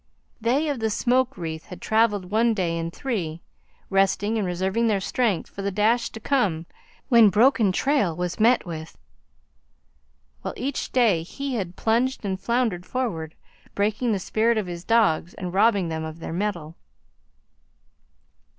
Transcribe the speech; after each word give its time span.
They 0.41 0.67
of 0.67 0.79
the 0.79 0.89
smoke 0.89 1.37
wreath 1.37 1.65
had 1.67 1.79
travelled 1.79 2.31
one 2.31 2.55
day 2.55 2.75
in 2.75 2.89
three, 2.89 3.43
resting 3.91 4.35
and 4.35 4.47
reserving 4.47 4.87
their 4.87 4.99
strength 4.99 5.47
for 5.51 5.61
the 5.61 5.69
dash 5.69 6.09
to 6.09 6.19
come 6.19 6.65
when 7.09 7.29
broken 7.29 7.71
trail 7.71 8.15
was 8.15 8.39
met 8.39 8.65
with; 8.65 8.97
while 10.41 10.55
each 10.57 10.91
day 10.91 11.21
he 11.21 11.53
had 11.53 11.75
plunged 11.75 12.25
and 12.25 12.39
floundered 12.39 12.83
forward, 12.87 13.35
breaking 13.75 14.11
the 14.11 14.17
spirit 14.17 14.57
of 14.57 14.65
his 14.65 14.83
dogs 14.83 15.35
and 15.35 15.53
robbing 15.53 15.89
them 15.89 16.03
of 16.03 16.17
their 16.17 16.33
mettle. 16.33 16.77